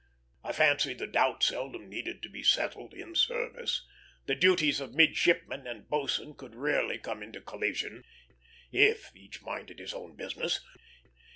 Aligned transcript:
I 0.43 0.51
fancy 0.51 0.95
the 0.95 1.05
doubt 1.05 1.43
seldom 1.43 1.87
needed 1.87 2.23
to 2.23 2.29
be 2.29 2.41
settled 2.41 2.95
in 2.95 3.13
service; 3.13 3.85
the 4.25 4.33
duties 4.33 4.79
of 4.81 4.95
midshipman 4.95 5.67
and 5.67 5.87
boatswain 5.87 6.33
could 6.33 6.55
rarely 6.55 6.97
come 6.97 7.21
into 7.21 7.39
collision, 7.39 8.03
if 8.71 9.15
each 9.15 9.43
minded 9.43 9.77
his 9.77 9.93
own 9.93 10.15
business. 10.15 10.59